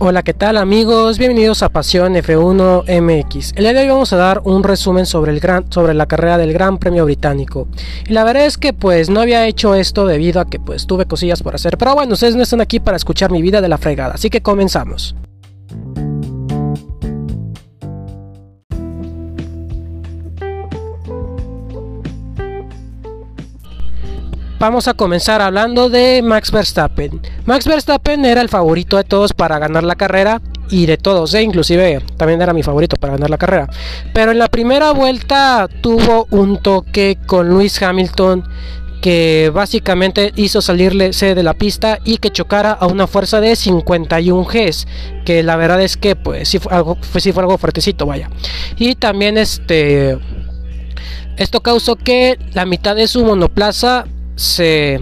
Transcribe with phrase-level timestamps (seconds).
[0.00, 1.18] Hola, ¿qué tal amigos?
[1.18, 3.54] Bienvenidos a Pasión F1 MX.
[3.56, 6.38] El día de hoy vamos a dar un resumen sobre, el gran, sobre la carrera
[6.38, 7.66] del Gran Premio Británico.
[8.06, 11.06] Y la verdad es que pues no había hecho esto debido a que pues tuve
[11.06, 11.76] cosillas por hacer.
[11.78, 14.40] Pero bueno, ustedes no están aquí para escuchar mi vida de la fregada, así que
[14.40, 15.16] comenzamos.
[24.58, 27.20] Vamos a comenzar hablando de Max Verstappen.
[27.46, 31.42] Max Verstappen era el favorito de todos para ganar la carrera y de todos, ¿eh?
[31.42, 33.68] inclusive también era mi favorito para ganar la carrera.
[34.12, 38.48] Pero en la primera vuelta tuvo un toque con Lewis Hamilton
[39.00, 44.44] que básicamente hizo salirle de la pista y que chocara a una fuerza de 51
[44.44, 44.88] Gs,
[45.24, 48.28] que la verdad es que pues sí fue algo, sí fue algo fuertecito, vaya.
[48.76, 50.18] Y también este
[51.36, 54.06] esto causó que la mitad de su monoplaza
[54.38, 55.00] se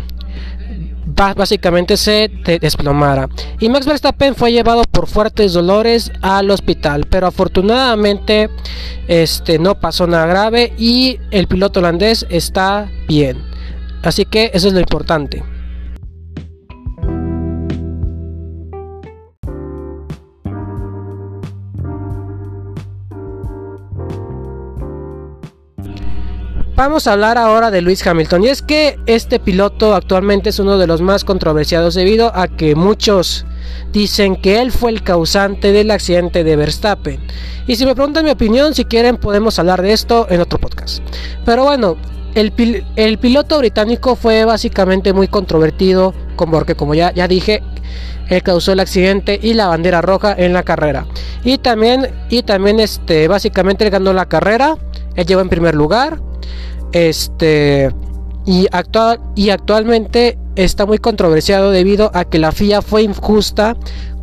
[1.06, 3.28] básicamente se desplomara.
[3.60, 8.50] Y Max Verstappen fue llevado por fuertes dolores al hospital pero afortunadamente
[9.08, 13.38] este no pasó nada grave y el piloto holandés está bien.
[14.02, 15.55] Así que eso es lo importante
[26.76, 30.76] Vamos a hablar ahora de Luis Hamilton y es que este piloto actualmente es uno
[30.76, 33.46] de los más controversiados debido a que muchos
[33.94, 37.18] dicen que él fue el causante del accidente de Verstappen.
[37.66, 41.02] Y si me preguntan mi opinión, si quieren podemos hablar de esto en otro podcast.
[41.46, 41.96] Pero bueno,
[42.34, 47.62] el, piloto británico fue básicamente muy controvertido porque como ya, ya dije,
[48.28, 51.06] él causó el accidente y la bandera roja en la carrera.
[51.42, 54.76] Y también, y también este, básicamente él ganó la carrera,
[55.14, 56.25] él llegó en primer lugar
[56.92, 57.90] este
[58.46, 63.76] y, actual, y actualmente está muy controversiado debido a que la FIA fue injusta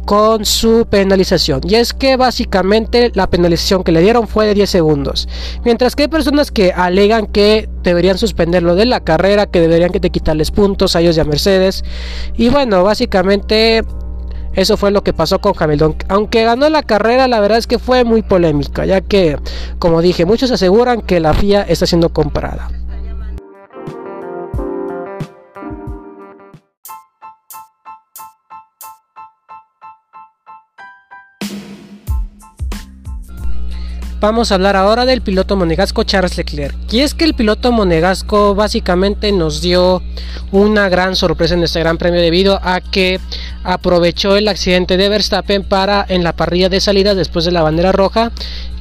[0.06, 1.62] con su penalización.
[1.68, 5.28] Y es que básicamente la penalización que le dieron fue de 10 segundos.
[5.64, 10.00] Mientras que hay personas que alegan que deberían suspenderlo de la carrera, que deberían que
[10.00, 11.84] te quitarles puntos a ellos y a Mercedes.
[12.36, 13.84] Y bueno, básicamente
[14.56, 15.96] eso fue lo que pasó con Hamilton.
[16.10, 19.38] Aunque ganó la carrera, la verdad es que fue muy polémica, ya que,
[19.80, 22.70] como dije, muchos aseguran que la FIA está siendo comprada.
[34.24, 36.74] Vamos a hablar ahora del piloto monegasco Charles Leclerc.
[36.90, 40.02] Y es que el piloto monegasco básicamente nos dio
[40.54, 43.20] una gran sorpresa en este gran premio debido a que
[43.64, 47.92] aprovechó el accidente de Verstappen para en la parrilla de salida después de la bandera
[47.92, 48.32] roja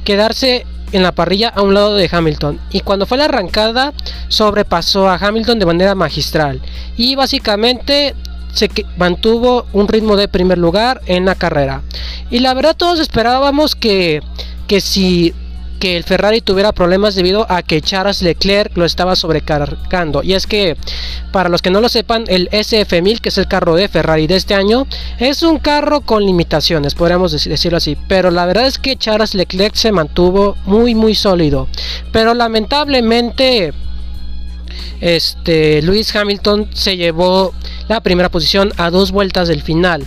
[0.03, 2.59] quedarse en la parrilla a un lado de Hamilton.
[2.71, 3.93] Y cuando fue la arrancada
[4.27, 6.61] sobrepasó a Hamilton de manera magistral.
[6.97, 8.13] Y básicamente
[8.53, 11.81] se mantuvo un ritmo de primer lugar en la carrera.
[12.29, 14.21] Y la verdad todos esperábamos que
[14.67, 15.33] que si
[15.83, 20.23] que el Ferrari tuviera problemas debido a que Charles Leclerc lo estaba sobrecargando.
[20.23, 20.77] Y es que,
[21.33, 24.37] para los que no lo sepan, el SF1000, que es el carro de Ferrari de
[24.37, 24.87] este año,
[25.19, 27.97] es un carro con limitaciones, podríamos decirlo así.
[28.07, 31.67] Pero la verdad es que Charles Leclerc se mantuvo muy, muy sólido.
[32.13, 33.73] Pero lamentablemente,
[35.01, 37.53] este, Lewis Hamilton se llevó
[37.89, 40.05] la primera posición a dos vueltas del final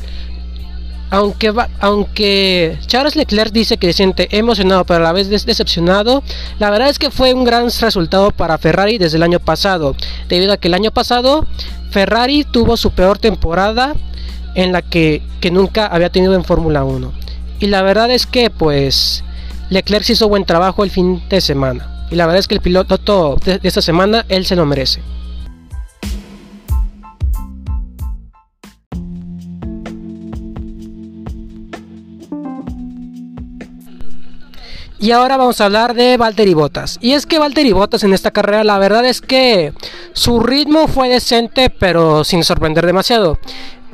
[1.10, 6.22] aunque, aunque Charles Leclerc dice que se siente emocionado pero a la vez decepcionado,
[6.58, 9.94] la verdad es que fue un gran resultado para Ferrari desde el año pasado,
[10.28, 11.46] debido a que el año pasado
[11.90, 13.94] Ferrari tuvo su peor temporada
[14.54, 17.12] en la que, que nunca había tenido en Fórmula 1.
[17.60, 19.22] Y la verdad es que pues
[19.70, 22.08] Leclerc hizo buen trabajo el fin de semana.
[22.10, 25.00] Y la verdad es que el piloto de esta semana él se lo merece.
[34.98, 36.98] Y ahora vamos a hablar de Valtteri Bottas.
[37.02, 39.74] Y es que Valtteri Bottas en esta carrera, la verdad es que
[40.14, 43.38] su ritmo fue decente, pero sin sorprender demasiado.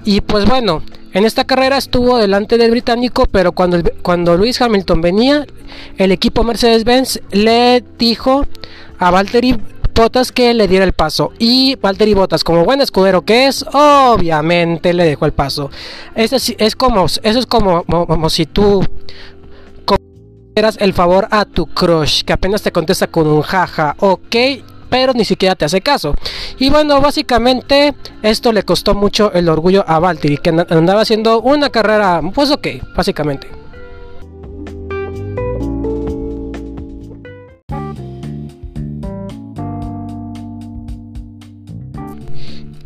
[0.05, 0.83] Y pues bueno,
[1.13, 5.47] en esta carrera estuvo delante del británico, pero cuando, cuando Luis Hamilton venía,
[5.99, 8.47] el equipo Mercedes-Benz le dijo
[8.99, 9.59] a Valtteri
[9.95, 11.33] Bottas que le diera el paso.
[11.39, 15.71] Y Valtteri Bottas, como buen escudero que es, obviamente le dejó el paso.
[16.15, 18.87] Eso es, como, eso es como, como si tú
[20.55, 24.37] el favor a tu crush, que apenas te contesta con un jaja, ok,
[24.91, 26.15] pero ni siquiera te hace caso.
[26.59, 31.71] Y bueno, básicamente esto le costó mucho el orgullo a Valtteri, que andaba haciendo una
[31.71, 33.62] carrera, pues ok, básicamente.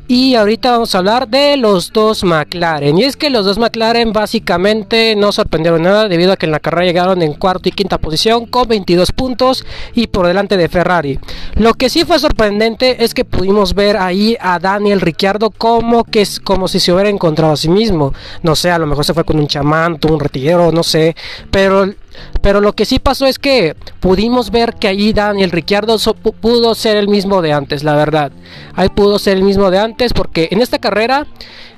[0.08, 2.96] Y ahorita vamos a hablar de los dos McLaren.
[2.96, 6.60] Y es que los dos McLaren básicamente no sorprendieron nada debido a que en la
[6.60, 11.18] carrera llegaron en cuarta y quinta posición con 22 puntos y por delante de Ferrari.
[11.56, 16.20] Lo que sí fue sorprendente es que pudimos ver ahí a Daniel Ricciardo como que
[16.22, 18.14] es como si se hubiera encontrado a sí mismo.
[18.42, 21.16] No sé, a lo mejor se fue con un chamanto, un retillero, no sé.
[21.50, 21.84] Pero
[22.40, 25.96] pero lo que sí pasó es que pudimos ver que ahí Daniel Ricciardo
[26.40, 28.32] pudo ser el mismo de antes, la verdad.
[28.74, 31.26] Ahí pudo ser el mismo de antes porque en esta carrera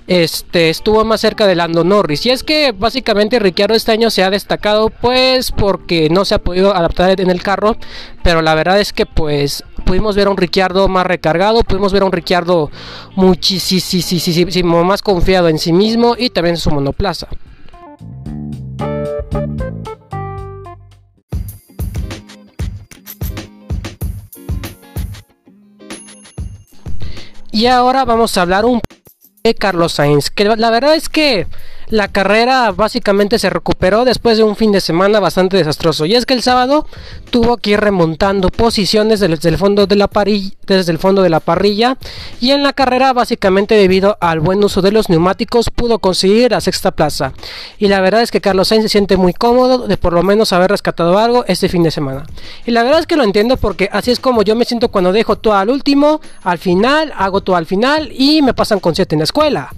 [0.09, 2.25] este, estuvo más cerca de Lando Norris.
[2.27, 6.39] Y es que básicamente Ricciardo este año se ha destacado pues porque no se ha
[6.39, 7.77] podido adaptar en el carro.
[8.23, 12.03] Pero la verdad es que pues pudimos ver a un Ricciardo más recargado, pudimos ver
[12.03, 12.71] a un Ricciardo
[13.15, 17.29] muchísimo más confiado en sí mismo y también en su monoplaza.
[27.59, 28.81] Y ahora vamos a hablar un
[29.43, 31.49] de Carlos Sainz, que la verdad es que
[31.91, 36.05] la carrera básicamente se recuperó después de un fin de semana bastante desastroso.
[36.07, 36.87] Y es que el sábado
[37.31, 40.09] tuvo que ir remontando posiciones desde el fondo de la
[41.41, 41.97] parrilla.
[42.41, 46.61] Y en la carrera, básicamente debido al buen uso de los neumáticos, pudo conseguir la
[46.61, 47.33] sexta plaza.
[47.79, 50.53] Y la verdad es que Carlos Sainz se siente muy cómodo de por lo menos
[50.53, 52.25] haber rescatado algo este fin de semana.
[52.67, 55.13] Y la verdad es que lo entiendo porque así es como yo me siento cuando
[55.13, 59.15] dejo todo al último, al final, hago todo al final y me pasan con 7
[59.15, 59.71] en la escuela.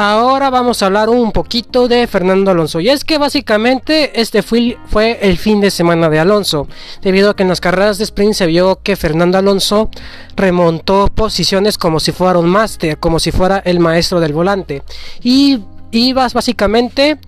[0.00, 2.78] Ahora vamos a hablar un poquito de Fernando Alonso.
[2.78, 4.78] Y es que básicamente este fue,
[5.20, 6.68] el fin de semana de Alonso.
[7.02, 9.90] Debido a que en las carreras de sprint se vio que Fernando Alonso
[10.36, 14.84] remontó posiciones como si fuera un máster, como si fuera el maestro del volante.
[15.20, 17.18] Y ibas básicamente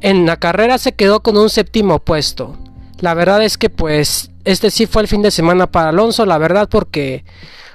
[0.00, 2.56] en la carrera se quedó con un séptimo puesto.
[3.00, 6.38] La verdad es que pues este sí fue el fin de semana para Alonso, la
[6.38, 7.24] verdad porque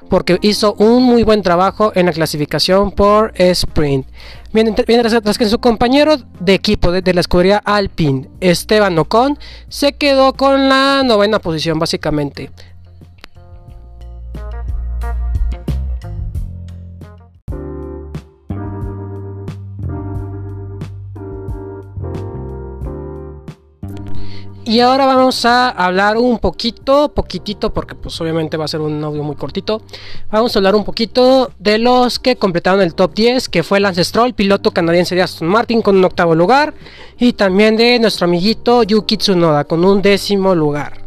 [0.10, 4.06] porque hizo un muy buen trabajo en la clasificación por sprint.
[4.52, 9.40] Mientras que su compañero de equipo de, de, la escudería Alpine, Esteban Ocon,
[9.70, 12.52] se quedó con la novena posición básicamente.
[24.72, 29.04] Y ahora vamos a hablar un poquito, poquitito, porque pues obviamente va a ser un
[29.04, 29.82] audio muy cortito.
[30.32, 34.06] Vamos a hablar un poquito de los que completaron el top 10, que fue Lance
[34.06, 36.74] Stroll, piloto canadiense de Aston Martin con un octavo lugar.
[37.20, 41.01] Y también de nuestro amiguito Yuki Tsunoda con un décimo lugar.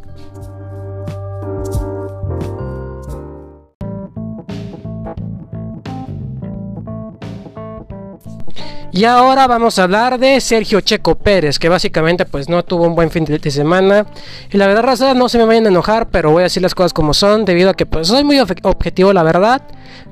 [8.96, 12.94] Y ahora vamos a hablar de Sergio Checo Pérez, que básicamente pues no tuvo un
[12.94, 14.06] buen fin de semana.
[14.52, 16.76] Y la verdad, raza, no se me vayan a enojar, pero voy a decir las
[16.76, 19.62] cosas como son, debido a que pues soy muy objetivo, la verdad.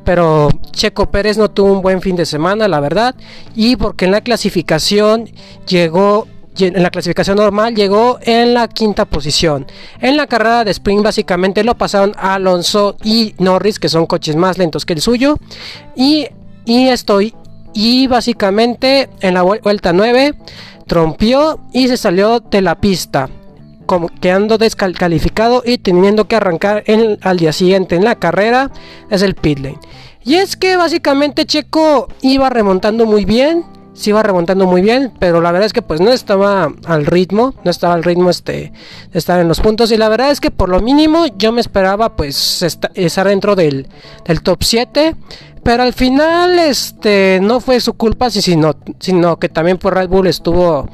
[0.04, 3.14] Pero Checo Pérez no tuvo un buen fin de semana, la verdad.
[3.54, 5.30] Y porque en la clasificación
[5.68, 6.26] llegó
[6.58, 9.64] en la clasificación normal llegó en la quinta posición.
[10.00, 14.58] En la carrera de sprint básicamente lo pasaron Alonso y Norris, que son coches más
[14.58, 15.38] lentos que el suyo.
[15.94, 16.26] Y,
[16.64, 17.32] y estoy
[17.74, 20.34] y básicamente en la vuelta 9
[20.86, 23.28] trompió y se salió de la pista
[23.86, 26.84] como quedando descalificado y teniendo que arrancar
[27.22, 28.70] al día siguiente en la carrera
[29.10, 29.78] es el pit lane.
[30.24, 33.64] Y es que básicamente Checo iba remontando muy bien
[33.94, 37.54] se iba remontando muy bien, pero la verdad es que pues no estaba al ritmo,
[37.62, 38.72] no estaba al ritmo este
[39.12, 39.92] de estar en los puntos.
[39.92, 43.88] Y la verdad es que por lo mínimo yo me esperaba pues estar dentro del,
[44.24, 45.14] del top 7
[45.62, 50.26] pero al final, este, no fue su culpa, sino, sino que también por Red Bull
[50.26, 50.88] estuvo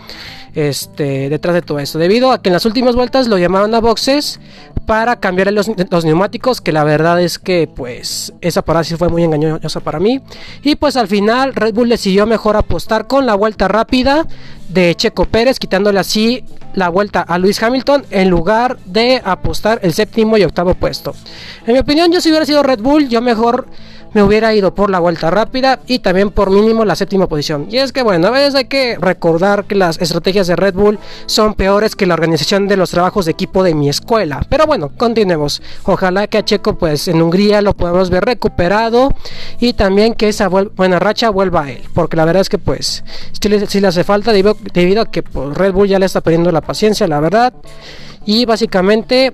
[0.55, 1.99] este, detrás de todo esto.
[1.99, 4.41] Debido a que en las últimas vueltas lo llamaron a boxes
[4.87, 5.69] para cambiar los,
[6.05, 10.21] neumáticos, que la verdad es que pues esa parada sí fue muy engañosa para mí.
[10.63, 14.27] Y pues al final Red Bull decidió mejor apostar con la vuelta rápida
[14.69, 16.45] de Checo Pérez, quitándole así
[16.75, 21.15] la vuelta a Luis Hamilton en lugar de apostar el séptimo y octavo puesto.
[21.67, 23.67] En mi opinión, yo si hubiera sido Red Bull, yo mejor
[24.13, 27.67] me hubiera ido por la vuelta rápida y también por mínimo la séptima posición.
[27.71, 30.99] Y es que bueno, a veces hay que recordar que las estrategias de Red Bull
[31.27, 34.45] son peores que la organización de los trabajos de equipo de mi escuela.
[34.49, 35.63] Pero bueno, continuemos.
[35.85, 39.15] Ojalá que a Checo pues en Hungría lo podamos ver recuperado
[39.61, 41.83] y también que esa buena racha vuelva a él.
[41.95, 43.05] Porque la verdad es que pues
[43.41, 46.61] si le, hace falta debido, a que pues, Red Bull ya le está perdiendo la
[46.61, 47.53] paciencia, la verdad.
[48.25, 49.33] Y básicamente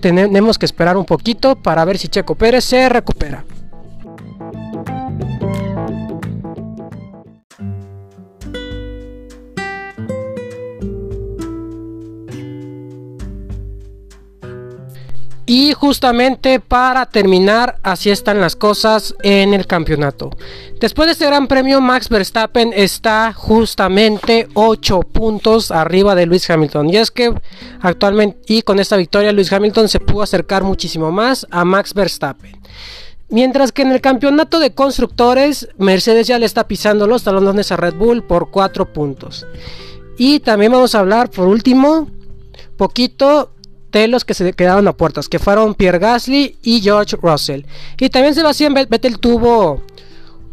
[0.00, 3.44] tenemos que esperar un poquito para ver si Checo Pérez se recupera.
[15.56, 20.30] Y justamente para terminar, así están las cosas en el campeonato.
[20.80, 26.90] Después de este gran premio, Max Verstappen está justamente 8 puntos arriba de Luis Hamilton.
[26.90, 27.32] Y es que
[27.80, 32.60] actualmente, y con esta victoria, Luis Hamilton se pudo acercar muchísimo más a Max Verstappen.
[33.28, 37.76] Mientras que en el campeonato de constructores, Mercedes ya le está pisando los talones a
[37.76, 39.46] Red Bull por 4 puntos.
[40.18, 42.08] Y también vamos a hablar, por último,
[42.76, 43.53] poquito
[44.00, 47.62] de los que se quedaron a puertas, que fueron Pierre Gasly y George Russell.
[47.98, 49.82] Y también Sebastián Vettel tuvo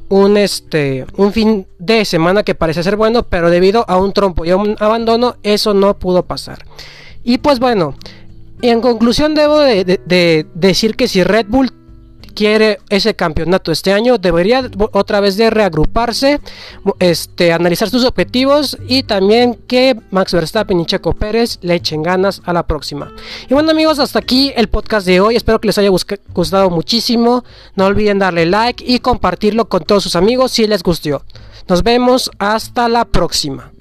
[0.10, 4.45] un, este, un fin de semana que parece ser bueno, pero debido a un trompo
[4.45, 6.65] y a un abandono, eso no pudo pasar.
[7.24, 7.95] Y pues bueno,
[8.62, 11.71] en conclusión debo de decir que si Red Bull
[12.31, 16.39] quiere ese campeonato este año, debería otra vez de reagruparse,
[17.00, 22.41] este, analizar sus objetivos y también que Max Verstappen y Checo Pérez le echen ganas
[22.45, 23.11] a la próxima.
[23.50, 27.43] Y bueno amigos, hasta aquí el podcast de hoy, espero que les haya gustado muchísimo,
[27.75, 31.23] no olviden darle like y compartirlo con todos sus amigos si les gustó.
[31.67, 33.71] Nos vemos hasta la próxima.